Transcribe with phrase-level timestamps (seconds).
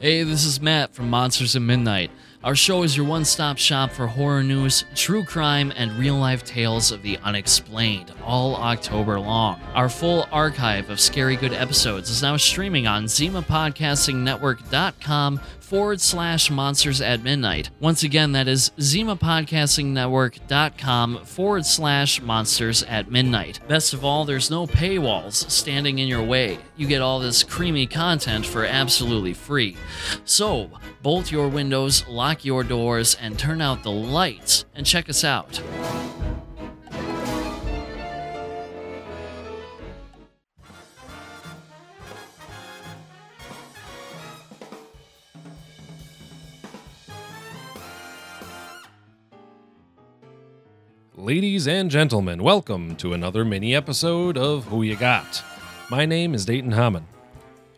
[0.00, 2.10] Hey, this is Matt from Monsters at Midnight.
[2.42, 6.42] Our show is your one stop shop for horror news, true crime, and real life
[6.42, 9.60] tales of the unexplained all October long.
[9.74, 15.40] Our full archive of scary good episodes is now streaming on ZimaPodcastingNetwork.com
[15.70, 17.70] forward slash monsters at midnight.
[17.78, 23.60] Once again, that is ZimaPodcastingNetwork.com forward slash monsters at midnight.
[23.68, 26.58] Best of all, there's no paywalls standing in your way.
[26.76, 29.76] You get all this creamy content for absolutely free.
[30.24, 30.70] So,
[31.02, 35.60] bolt your windows, lock your doors, and turn out the lights, and check us out.
[51.16, 55.44] Ladies and gentlemen, welcome to another mini episode of Who You Got.
[55.90, 57.06] My name is Dayton Hammond.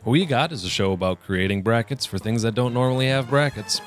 [0.05, 3.81] You Got is a show about creating brackets for things that don't normally have brackets.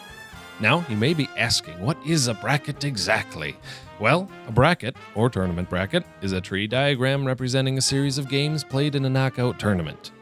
[0.59, 3.55] Now, you may be asking, what is a bracket exactly?
[3.99, 8.63] Well, a bracket, or tournament bracket, is a tree diagram representing a series of games
[8.63, 10.13] played in a knockout tournament.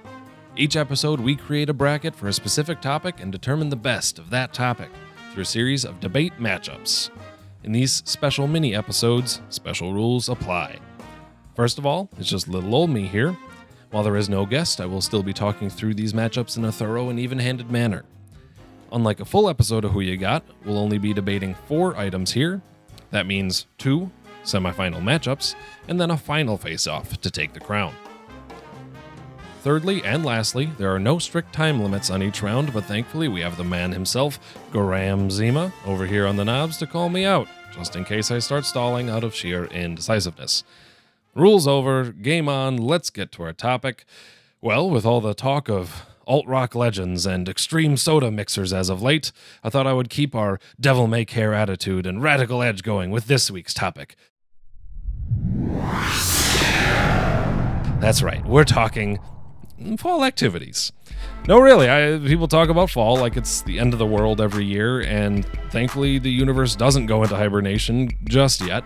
[0.58, 4.30] Each episode, we create a bracket for a specific topic and determine the best of
[4.32, 4.89] that topic
[5.32, 7.12] through a series of debate matchups.
[7.64, 10.80] In these special mini episodes, special rules apply.
[11.56, 13.38] First of all, it's just little old me here.
[13.94, 16.72] While there is no guest, I will still be talking through these matchups in a
[16.72, 18.05] thorough and even handed manner.
[18.91, 22.59] Unlike a full episode of Who You Got, we'll only be debating four items here.
[23.11, 24.09] That means two
[24.44, 25.53] semifinal matchups,
[25.88, 27.94] and then a final face off to take the crown.
[29.61, 33.41] Thirdly and lastly, there are no strict time limits on each round, but thankfully we
[33.41, 34.39] have the man himself,
[34.71, 38.39] Graham Zima, over here on the knobs to call me out, just in case I
[38.39, 40.64] start stalling out of sheer indecisiveness.
[41.36, 44.06] Rules over, game on, let's get to our topic.
[44.62, 49.02] Well, with all the talk of alt rock legends and extreme soda mixers as of
[49.02, 49.31] late,
[49.64, 53.26] I thought I would keep our devil may care attitude and radical edge going with
[53.26, 54.16] this week's topic.
[58.00, 59.17] That's right, we're talking
[59.99, 60.92] fall activities.
[61.48, 61.89] No, really.
[61.89, 65.45] I, people talk about fall like it's the end of the world every year, and
[65.71, 68.83] thankfully, the universe doesn't go into hibernation just yet.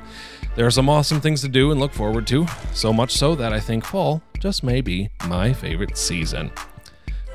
[0.56, 3.53] There are some awesome things to do and look forward to, so much so that
[3.53, 6.52] I think fall just may be my favorite season.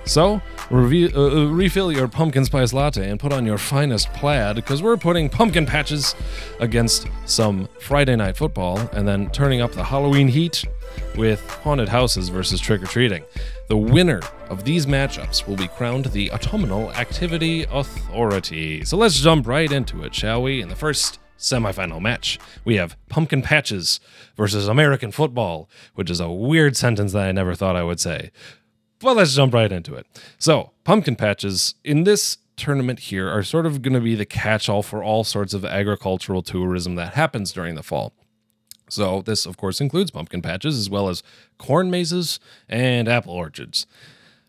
[0.05, 4.83] So, reve- uh, refill your pumpkin spice latte and put on your finest plaid because
[4.83, 6.15] we're putting pumpkin patches
[6.61, 10.65] against some Friday night football and then turning up the Halloween heat
[11.17, 13.25] with haunted houses versus trick or treating.
[13.69, 14.21] The winner
[14.51, 18.85] of these matchups will be crowned the Autumnal Activity Authority.
[18.85, 20.61] So let's jump right into it, shall we?
[20.61, 24.01] In the first semifinal match, we have Pumpkin Patches
[24.37, 28.31] versus American Football, which is a weird sentence that I never thought I would say.
[29.03, 30.07] Well, let's jump right into it.
[30.39, 34.69] So, Pumpkin Patches in this tournament here are sort of going to be the catch
[34.69, 38.13] all for all sorts of agricultural tourism that happens during the fall.
[38.89, 41.23] So, this, of course, includes pumpkin patches as well as
[41.59, 43.87] corn mazes and apple orchards.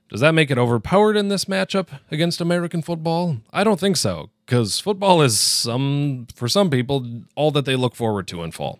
[0.09, 3.37] Does that make it overpowered in this matchup against American football?
[3.51, 7.95] I don't think so, because football is some, for some people, all that they look
[7.95, 8.79] forward to in fall.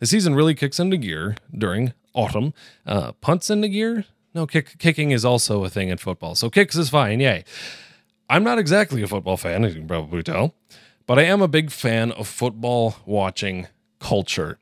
[0.00, 2.54] The season really kicks into gear during autumn.
[2.84, 4.06] Uh, punts into gear?
[4.34, 7.44] No, kick, kicking is also a thing in football, so kicks is fine, yay.
[8.28, 10.54] I'm not exactly a football fan, as you can probably tell,
[11.06, 13.68] but I am a big fan of football watching
[14.00, 14.58] culture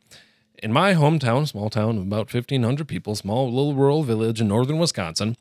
[0.62, 4.78] in my hometown, small town of about 1,500 people, small little rural village in northern
[4.78, 5.37] Wisconsin,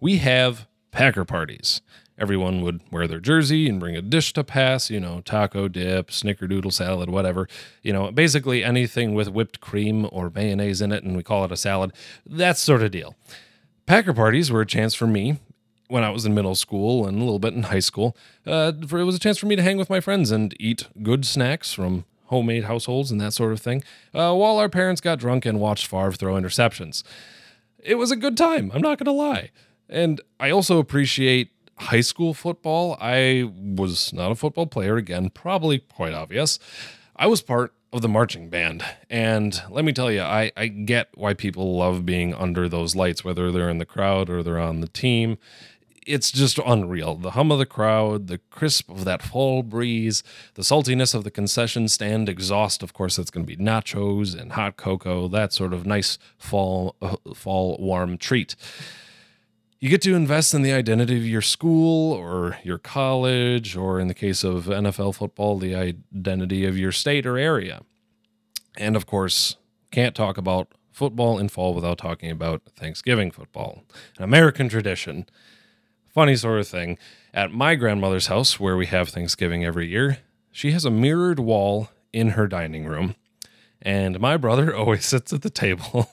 [0.00, 1.80] we have Packer parties.
[2.18, 6.10] Everyone would wear their jersey and bring a dish to pass, you know, taco dip,
[6.10, 7.48] snickerdoodle salad, whatever.
[7.82, 11.50] You know, basically anything with whipped cream or mayonnaise in it, and we call it
[11.50, 11.92] a salad.
[12.24, 13.16] That sort of deal.
[13.86, 15.38] Packer parties were a chance for me
[15.88, 18.16] when I was in middle school and a little bit in high school.
[18.46, 20.88] Uh, for, it was a chance for me to hang with my friends and eat
[21.02, 23.84] good snacks from homemade households and that sort of thing,
[24.14, 27.02] uh, while our parents got drunk and watched Favre throw interceptions.
[27.78, 29.50] It was a good time, I'm not going to lie.
[29.88, 32.96] And I also appreciate high school football.
[32.98, 36.58] I was not a football player, again, probably quite obvious.
[37.14, 38.84] I was part of the marching band.
[39.08, 43.24] And let me tell you, I, I get why people love being under those lights,
[43.24, 45.38] whether they're in the crowd or they're on the team
[46.06, 47.16] it's just unreal.
[47.16, 50.22] The hum of the crowd, the crisp of that fall breeze,
[50.54, 52.82] the saltiness of the concession stand exhaust.
[52.82, 56.96] Of course, that's going to be nachos and hot cocoa, that sort of nice fall
[57.00, 58.54] uh, fall warm treat.
[59.80, 64.08] You get to invest in the identity of your school or your college, or in
[64.08, 67.82] the case of NFL football, the identity of your state or area.
[68.76, 69.56] And of course,
[69.90, 73.82] can't talk about football in fall without talking about Thanksgiving football,
[74.16, 75.26] an American tradition
[76.14, 76.96] Funny sort of thing.
[77.32, 80.18] At my grandmother's house, where we have Thanksgiving every year,
[80.52, 83.16] she has a mirrored wall in her dining room.
[83.82, 86.12] And my brother always sits at the table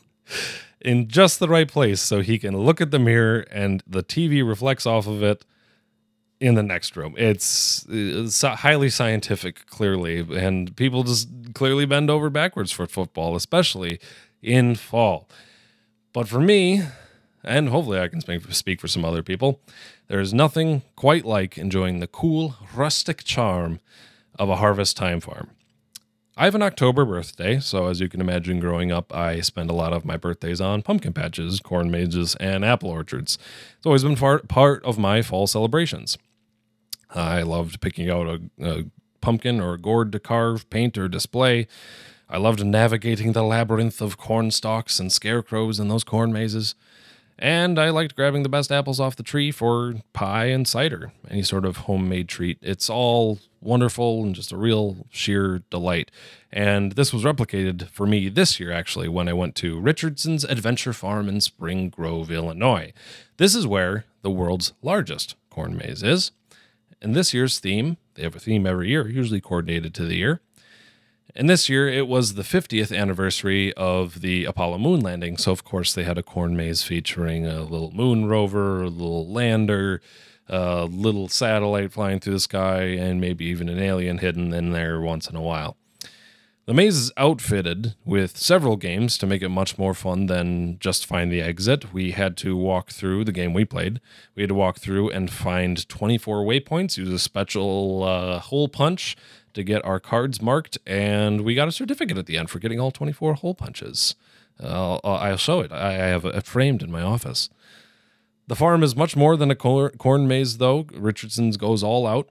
[0.83, 4.48] in just the right place so he can look at the mirror and the TV
[4.48, 5.45] reflects off of it
[6.39, 7.13] in the next room.
[7.18, 13.36] It's, uh, it's highly scientific, clearly, and people just clearly bend over backwards for football,
[13.36, 14.00] especially
[14.42, 15.30] in fall.
[16.13, 16.84] But for me,
[17.44, 19.62] and hopefully I can speak for some other people,
[20.07, 23.80] there is nothing quite like enjoying the cool, rustic charm
[24.38, 25.51] of a harvest time farm.
[26.38, 29.74] I have an October birthday, so as you can imagine, growing up, I spend a
[29.74, 33.38] lot of my birthdays on pumpkin patches, corn mazes, and apple orchards.
[33.78, 36.18] It's always been far, part of my fall celebrations.
[37.13, 38.86] I loved picking out a, a
[39.19, 41.68] pumpkin or a gourd to carve, paint, or display.
[42.30, 46.75] I loved navigating the labyrinth of corn stalks and scarecrows in those corn mazes.
[47.42, 51.42] And I liked grabbing the best apples off the tree for pie and cider, any
[51.42, 52.60] sort of homemade treat.
[52.62, 56.12] It's all wonderful and just a real sheer delight.
[56.52, 60.94] And this was replicated for me this year, actually, when I went to Richardson's Adventure
[60.94, 62.94] Farm in Spring Grove, Illinois.
[63.38, 66.32] This is where the world's largest corn maze is.
[67.02, 70.42] And this year's theme, they have a theme every year, usually coordinated to the year,
[71.36, 75.38] and this year it was the 50th anniversary of the Apollo moon landing.
[75.38, 79.28] So, of course, they had a corn maze featuring a little moon rover, a little
[79.28, 80.01] lander,
[80.48, 85.00] a little satellite flying through the sky, and maybe even an alien hidden in there
[85.00, 85.78] once in a while.
[86.68, 91.07] The maze is outfitted with several games to make it much more fun than just
[91.07, 91.92] find the exit.
[91.92, 94.00] We had to walk through the game we played.
[94.36, 99.18] We had to walk through and find 24 waypoints, use a special uh, hole punch
[99.53, 102.80] to get our cards marked, and we got a certificate at the end for getting
[102.80, 104.15] all 24 hole punches.
[104.62, 105.71] Uh, I'll show it.
[105.71, 107.50] I have it framed in my office.
[108.48, 110.86] The farm is much more than a corn maze, though.
[110.94, 112.30] Richardson's goes all out.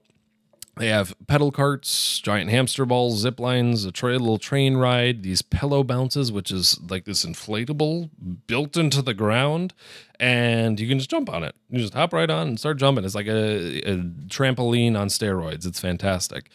[0.77, 5.41] They have pedal carts, giant hamster balls, zip lines, a tra- little train ride, these
[5.41, 8.09] pillow bounces, which is like this inflatable
[8.47, 9.73] built into the ground,
[10.19, 11.55] and you can just jump on it.
[11.69, 13.03] You just hop right on and start jumping.
[13.03, 13.97] It's like a, a
[14.27, 15.65] trampoline on steroids.
[15.67, 16.49] It's fantastic.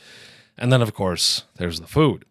[0.59, 2.25] And then, of course, there's the food.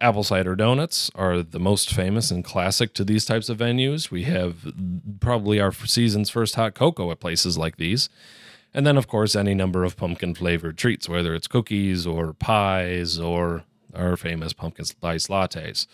[0.00, 4.10] Apple cider donuts are the most famous and classic to these types of venues.
[4.10, 4.72] We have
[5.20, 8.08] probably our season's first hot cocoa at places like these.
[8.72, 13.18] And then, of course, any number of pumpkin flavored treats, whether it's cookies or pies
[13.18, 13.64] or
[13.94, 15.86] our famous pumpkin spice lattes.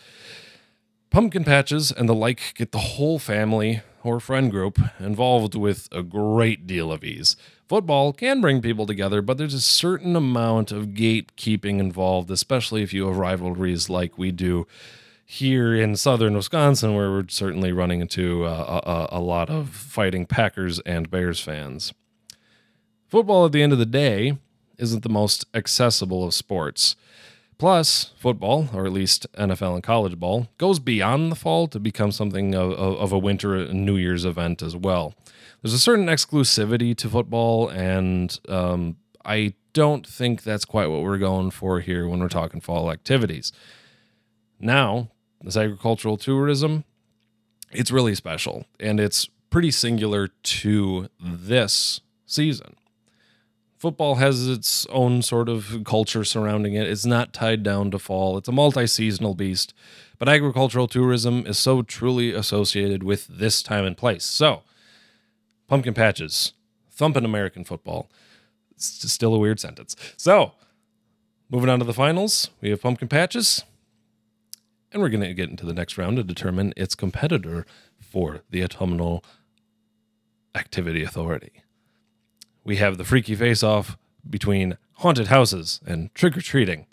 [1.09, 6.03] Pumpkin patches and the like get the whole family or friend group involved with a
[6.03, 7.35] great deal of ease.
[7.67, 12.93] Football can bring people together, but there's a certain amount of gatekeeping involved, especially if
[12.93, 14.65] you have rivalries like we do
[15.25, 20.25] here in southern Wisconsin, where we're certainly running into uh, a, a, lot of fighting
[20.25, 21.93] Packers and Bears fans.
[23.09, 24.37] Football, at the end of the day,
[24.77, 26.95] isn't the most accessible of sports.
[27.57, 32.11] Plus, football, or at least NFL and college ball, goes beyond the fall to become
[32.11, 35.15] something of, of a winter and New Year's event as well
[35.61, 41.17] there's a certain exclusivity to football, and um, I don't think that's quite what we're
[41.17, 43.51] going for here when we're talking fall activities.
[44.59, 45.09] Now,
[45.41, 46.83] this agricultural tourism,
[47.71, 52.75] it's really special, and it's pretty singular to this season.
[53.77, 56.87] Football has its own sort of culture surrounding it.
[56.87, 58.35] It's not tied down to fall.
[58.37, 59.71] It's a multi-seasonal beast,
[60.17, 64.25] but agricultural tourism is so truly associated with this time and place.
[64.25, 64.63] So,
[65.67, 66.53] pumpkin patches,
[66.89, 68.09] thumping American football.
[68.71, 69.95] It's still a weird sentence.
[70.17, 70.53] So,
[71.47, 73.63] moving on to the finals, we have pumpkin patches,
[74.91, 77.63] and we're going to get into the next round to determine its competitor
[78.01, 79.23] for the autumnal
[80.55, 81.61] activity authority.
[82.67, 83.97] We have the freaky face off
[84.29, 86.85] between haunted houses and trick or treating.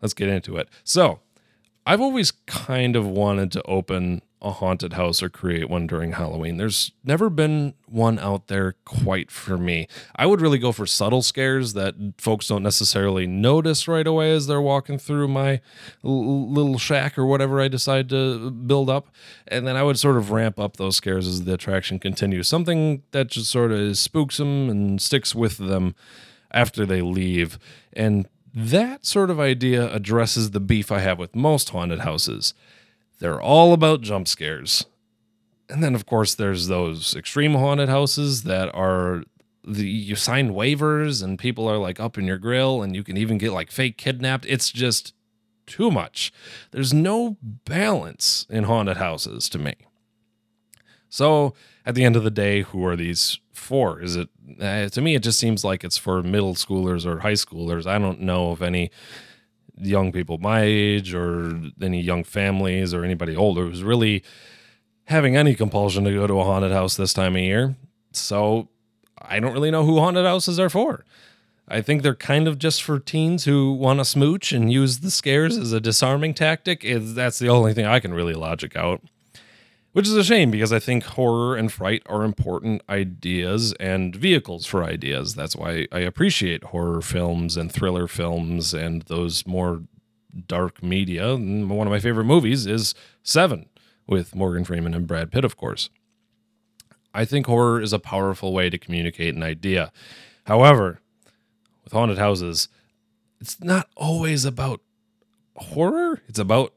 [0.00, 0.70] Let's get into it.
[0.82, 1.20] So,
[1.86, 6.58] I've always kind of wanted to open a haunted house or create one during Halloween.
[6.58, 9.88] There's never been one out there quite for me.
[10.16, 14.46] I would really go for subtle scares that folks don't necessarily notice right away as
[14.46, 15.62] they're walking through my
[16.04, 19.08] l- little shack or whatever I decide to build up.
[19.48, 22.46] And then I would sort of ramp up those scares as the attraction continues.
[22.46, 25.94] Something that just sort of spooks them and sticks with them
[26.50, 27.58] after they leave.
[27.94, 32.54] And that sort of idea addresses the beef I have with most haunted houses
[33.18, 34.86] they're all about jump scares.
[35.68, 39.24] And then, of course, there's those extreme haunted houses that are
[39.66, 43.16] the you sign waivers and people are like up in your grill and you can
[43.16, 44.44] even get like fake kidnapped.
[44.46, 45.14] It's just
[45.66, 46.32] too much.
[46.70, 49.74] There's no balance in haunted houses to me.
[51.14, 51.54] So
[51.86, 54.00] at the end of the day, who are these for?
[54.00, 54.30] Is it
[54.60, 55.14] uh, to me?
[55.14, 57.86] It just seems like it's for middle schoolers or high schoolers.
[57.86, 58.90] I don't know of any
[59.76, 64.24] young people my age or any young families or anybody older who's really
[65.04, 67.76] having any compulsion to go to a haunted house this time of year.
[68.10, 68.68] So
[69.16, 71.04] I don't really know who haunted houses are for.
[71.68, 75.12] I think they're kind of just for teens who want to smooch and use the
[75.12, 76.84] scares as a disarming tactic.
[76.84, 79.00] that's the only thing I can really logic out.
[79.94, 84.66] Which is a shame because I think horror and fright are important ideas and vehicles
[84.66, 85.36] for ideas.
[85.36, 89.84] That's why I appreciate horror films and thriller films and those more
[90.48, 91.36] dark media.
[91.36, 93.68] One of my favorite movies is Seven
[94.04, 95.90] with Morgan Freeman and Brad Pitt, of course.
[97.14, 99.92] I think horror is a powerful way to communicate an idea.
[100.46, 100.98] However,
[101.84, 102.68] with haunted houses,
[103.40, 104.80] it's not always about
[105.54, 106.73] horror, it's about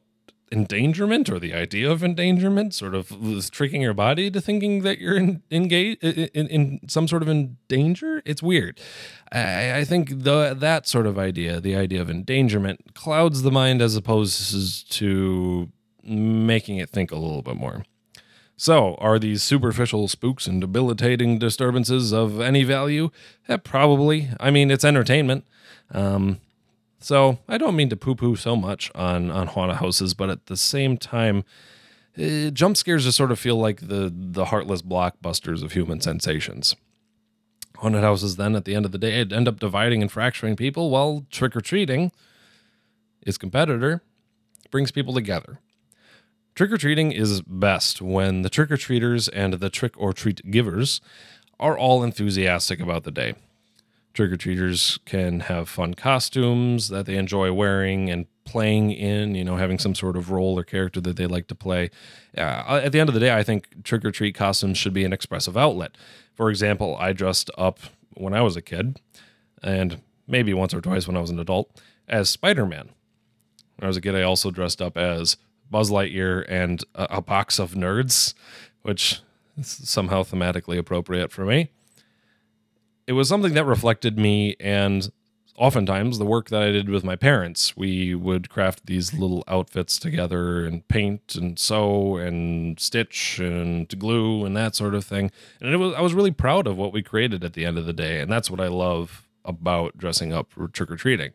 [0.52, 3.12] endangerment or the idea of endangerment, sort of
[3.52, 7.58] tricking your body to thinking that you're in, engaged in, in, some sort of in
[7.68, 8.22] danger.
[8.26, 8.80] It's weird.
[9.32, 13.82] I, I think the that sort of idea, the idea of endangerment, clouds the mind
[13.82, 15.70] as opposed to
[16.04, 17.84] making it think a little bit more.
[18.60, 23.12] So, are these superficial spooks and debilitating disturbances of any value?
[23.48, 24.30] Yeah, probably.
[24.40, 25.46] I mean, it's entertainment.
[25.92, 26.40] Um,
[27.00, 30.58] so I don't mean to poo-poo so much on on haunted houses, but at the
[30.58, 31.44] same time,
[32.18, 36.76] uh, jump scares just sort of feel like the the heartless blockbusters of human sensations.
[37.78, 40.90] Haunted houses, then, at the end of the day, end up dividing and fracturing people,
[40.90, 42.12] while trick or treating,
[43.22, 44.02] its competitor,
[44.72, 45.60] brings people together.
[46.56, 50.50] Trick or treating is best when the trick or treaters and the trick or treat
[50.50, 51.02] givers
[51.60, 53.36] are all enthusiastic about the day
[54.18, 59.44] trick or treaters can have fun costumes that they enjoy wearing and playing in, you
[59.44, 61.92] know, having some sort of role or character that they like to play.
[62.36, 65.06] Uh, at the end of the day, I think trick or treat costumes should be
[65.06, 65.96] an expressive outlet.
[66.34, 67.80] For example, I dressed up
[68.16, 69.00] when I was a kid,
[69.62, 72.90] and maybe once or twice when I was an adult, as Spider Man.
[73.76, 75.38] When I was a kid, I also dressed up as
[75.70, 78.34] Buzz Lightyear and a, a box of nerds,
[78.82, 79.22] which
[79.60, 81.70] is somehow thematically appropriate for me
[83.08, 85.12] it was something that reflected me and
[85.58, 87.76] oftentimes the work that I did with my parents.
[87.76, 94.46] We would craft these little outfits together and paint and sew and stitch and glue
[94.46, 95.32] and that sort of thing.
[95.60, 97.86] And it was I was really proud of what we created at the end of
[97.86, 101.32] the day, and that's what I love about dressing up for trick or treating.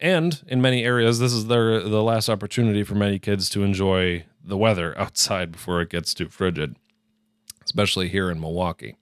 [0.00, 4.24] And in many areas, this is their the last opportunity for many kids to enjoy
[4.42, 6.76] the weather outside before it gets too frigid,
[7.64, 8.96] especially here in Milwaukee.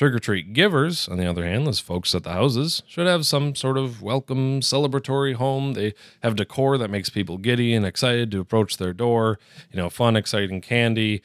[0.00, 3.26] Trick or treat givers, on the other hand, those folks at the houses, should have
[3.26, 5.74] some sort of welcome, celebratory home.
[5.74, 5.92] They
[6.22, 9.38] have decor that makes people giddy and excited to approach their door,
[9.70, 11.20] you know, fun, exciting candy.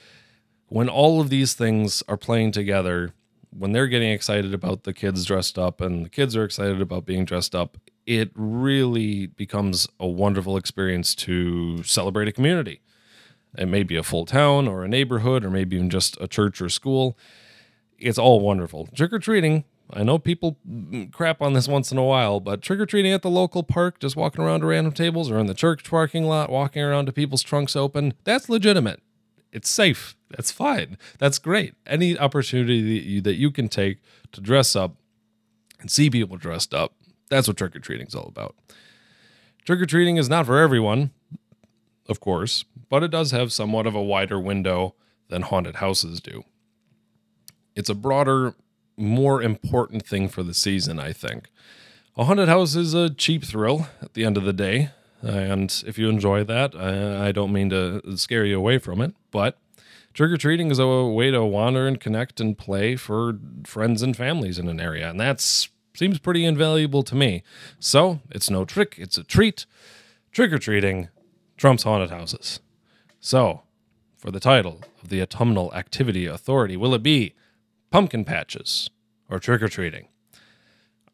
[0.68, 3.14] When all of these things are playing together,
[3.50, 7.06] when they're getting excited about the kids dressed up and the kids are excited about
[7.06, 12.82] being dressed up, it really becomes a wonderful experience to celebrate a community.
[13.58, 16.60] It may be a full town or a neighborhood or maybe even just a church
[16.60, 17.18] or school
[17.98, 18.88] it's all wonderful.
[18.96, 19.66] Trick or treating.
[19.92, 20.58] I know people
[21.12, 24.00] crap on this once in a while, but trick or treating at the local park,
[24.00, 27.12] just walking around to random tables, or in the church parking lot, walking around to
[27.12, 29.02] people's trunks open, that's legitimate.
[29.52, 30.16] It's safe.
[30.32, 30.98] That's fine.
[31.20, 31.76] That's great.
[31.86, 34.00] Any opportunity that you, that you can take
[34.32, 34.96] to dress up
[35.80, 36.94] and see people dressed up,
[37.30, 38.56] that's what trick or treating is all about.
[39.66, 41.12] Trick or treating is not for everyone,
[42.10, 44.96] of course, but it does have somewhat of a wider window
[45.30, 46.44] than haunted houses do
[47.76, 48.56] it's a broader,
[48.98, 51.50] more important thing for the season, I think.
[52.18, 54.92] A haunted house is a cheap thrill at the end of the day.
[55.22, 59.14] And if you enjoy that, I, I don't mean to scare you away from it,
[59.32, 59.58] but
[60.14, 64.16] trick or treating is a way to wander and connect and play for friends and
[64.16, 65.10] families in an area.
[65.10, 67.44] And that seems pretty invaluable to me.
[67.80, 69.66] So it's no trick, it's a treat.
[70.32, 71.10] Trick or treating
[71.58, 72.60] trumps haunted houses.
[73.20, 73.64] So,
[74.18, 77.34] for the title of the Autumnal Activity Authority, will it be
[77.92, 78.90] pumpkin patches
[79.30, 80.08] or trick or treating?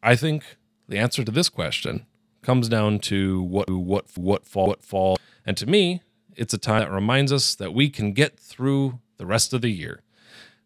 [0.02, 0.56] I think
[0.88, 2.06] the answer to this question
[2.42, 6.02] comes down to what what what fall what fall and to me
[6.36, 9.70] it's a time that reminds us that we can get through the rest of the
[9.70, 10.02] year.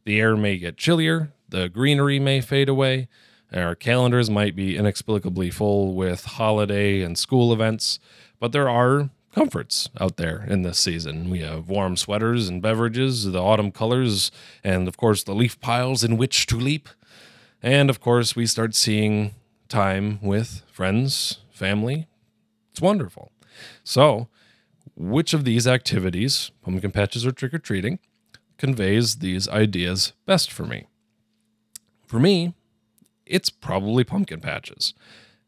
[0.05, 3.09] The air may get chillier, the greenery may fade away,
[3.53, 7.99] our calendars might be inexplicably full with holiday and school events,
[8.39, 11.29] but there are comforts out there in this season.
[11.29, 14.31] We have warm sweaters and beverages, the autumn colors,
[14.65, 16.89] and of course the leaf piles in which to leap.
[17.63, 19.35] And of course, we start seeing
[19.69, 22.09] time with friends, family.
[22.71, 23.31] It's wonderful.
[23.85, 24.29] So,
[24.95, 27.99] which of these activities, pumpkin patches or trick or treating,
[28.57, 30.87] conveys these ideas best for me.
[32.07, 32.55] For me,
[33.27, 34.95] it's probably pumpkin patches.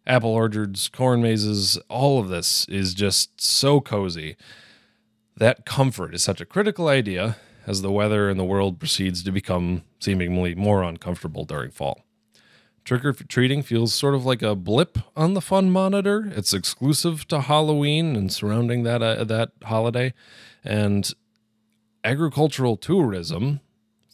[0.08, 4.36] Apple orchards, corn mazes, all of this is just so cozy.
[5.36, 7.36] That comfort is such a critical idea
[7.66, 12.00] as the weather in the world proceeds to become seemingly more uncomfortable during fall.
[12.84, 16.32] Trick or treating feels sort of like a blip on the fun monitor.
[16.34, 20.14] It's exclusive to Halloween and surrounding that uh, that holiday,
[20.64, 21.12] and
[22.02, 23.60] agricultural tourism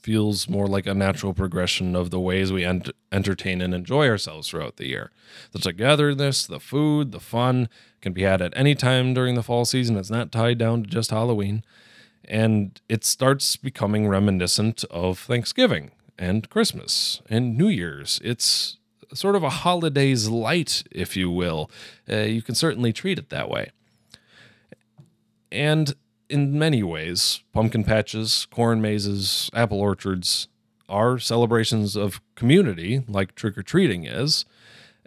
[0.05, 4.51] feels more like a natural progression of the ways we ent- entertain and enjoy ourselves
[4.51, 5.11] throughout the year.
[5.53, 7.71] The togetherness, the food, the fun
[8.03, 9.97] can be had at any time during the fall season.
[9.97, 11.65] It's not tied down to just Halloween.
[12.27, 18.21] And it starts becoming reminiscent of Thanksgiving and Christmas and New Year's.
[18.23, 18.77] It's
[19.15, 21.71] sort of a holiday's light, if you will.
[22.11, 23.71] Uh, you can certainly treat it that way.
[25.51, 25.95] And
[26.35, 30.49] in many ways, pumpkin patches, corn mazes, apple orchards
[30.89, 34.45] are celebrations of community, like trick or treating is.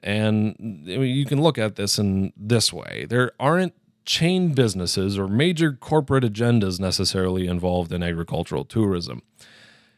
[0.01, 0.55] And
[0.85, 3.73] you can look at this in this way there aren't
[4.05, 9.21] chain businesses or major corporate agendas necessarily involved in agricultural tourism.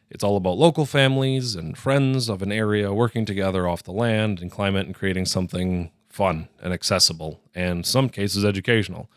[0.10, 4.42] It's all about local families and friends of an area working together off the land
[4.42, 9.12] and climate and creating something fun and accessible, and in some cases educational.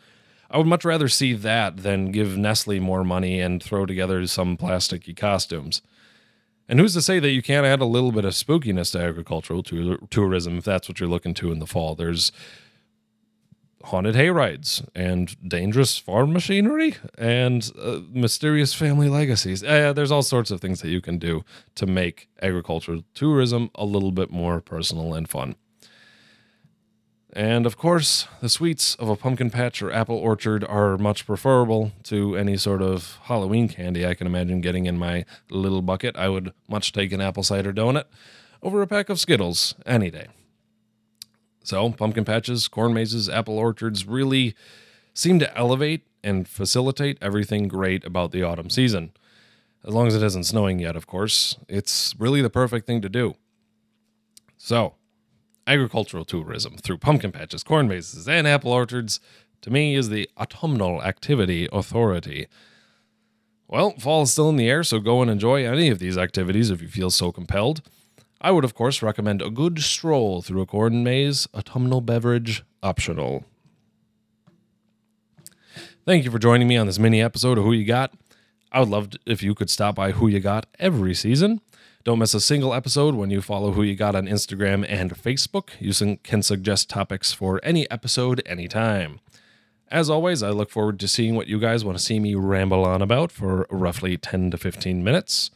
[0.53, 4.55] I would much rather see that than give Nestle more money and throw together some
[4.55, 5.81] plasticky costumes.
[6.69, 9.63] And who's to say that you can't add a little bit of spookiness to agricultural
[9.63, 11.95] tourism if that's what you're looking to in the fall?
[11.95, 12.31] There's
[13.85, 19.63] haunted hay rides and dangerous farm machinery and uh, mysterious family legacies.
[19.63, 21.43] Uh, there's all sorts of things that you can do
[21.75, 25.55] to make agricultural tourism a little bit more personal and fun.
[27.35, 31.91] And of course, the sweets of a pumpkin patch or apple orchard are much preferable
[32.03, 36.15] to any sort of Halloween candy I can imagine getting in my little bucket.
[36.15, 38.05] I would much take an apple cider donut
[38.61, 40.27] over a pack of Skittles any day.
[41.63, 44.53] So, pumpkin patches, corn mazes, apple orchards really
[45.15, 49.11] seem to elevate and facilitate everything great about the autumn season.
[49.83, 53.09] As long as it isn't snowing yet, of course, it's really the perfect thing to
[53.09, 53.35] do.
[54.57, 54.95] So,
[55.67, 59.19] agricultural tourism through pumpkin patches, corn mazes, and apple orchards,
[59.61, 62.47] to me, is the autumnal activity authority.
[63.67, 66.69] Well, fall is still in the air, so go and enjoy any of these activities
[66.69, 67.81] if you feel so compelled.
[68.41, 73.45] I would, of course, recommend a good stroll through a corn maze, autumnal beverage optional.
[76.05, 78.13] Thank you for joining me on this mini episode of Who You Got.
[78.73, 81.61] I would love if you could stop by Who You Got every season.
[82.03, 85.69] Don't miss a single episode when you follow Who You Got on Instagram and Facebook.
[85.79, 89.21] You can suggest topics for any episode anytime.
[89.87, 92.83] As always, I look forward to seeing what you guys want to see me ramble
[92.83, 95.49] on about for roughly 10 to 15 minutes.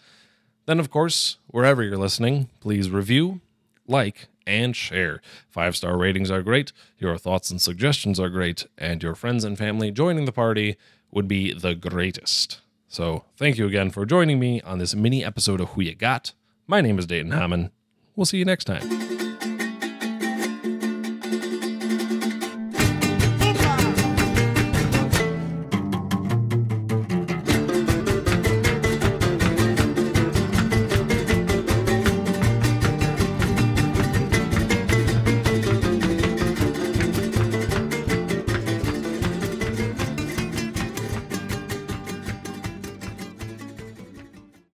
[0.67, 3.41] Then, of course, wherever you're listening, please review,
[3.85, 5.21] like, and share.
[5.49, 9.57] Five star ratings are great, your thoughts and suggestions are great, and your friends and
[9.57, 10.77] family joining the party
[11.11, 12.61] would be the greatest.
[12.87, 16.33] So, thank you again for joining me on this mini episode of Who You Got.
[16.67, 17.71] My name is Dayton Hammond.
[18.15, 19.26] We'll see you next time.